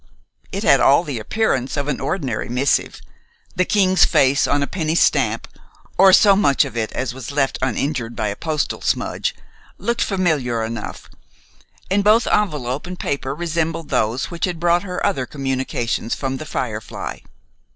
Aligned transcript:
It 0.51 0.63
had 0.63 0.79
all 0.79 1.03
the 1.03 1.19
appearance 1.19 1.77
of 1.77 1.87
any 1.87 1.99
ordinary 1.99 2.49
missive. 2.49 3.01
The 3.55 3.65
King's 3.65 4.03
face 4.03 4.47
on 4.47 4.63
a 4.63 4.65
penny 4.65 4.95
stamp, 4.95 5.47
or 5.95 6.11
so 6.11 6.35
much 6.35 6.65
of 6.65 6.75
it 6.75 6.91
as 6.93 7.13
was 7.13 7.29
left 7.31 7.59
uninjured 7.61 8.15
by 8.15 8.29
a 8.29 8.35
postal 8.35 8.81
smudge, 8.81 9.35
looked 9.77 10.01
familiar 10.01 10.63
enough, 10.63 11.07
and 11.91 12.03
both 12.03 12.25
envelop 12.25 12.87
and 12.87 12.99
paper 12.99 13.35
resembled 13.35 13.89
those 13.89 14.31
which 14.31 14.45
had 14.45 14.59
brought 14.59 14.81
her 14.81 15.05
other 15.05 15.27
communications 15.27 16.15
from 16.15 16.37
"The 16.37 16.47
Firefly." 16.47 17.19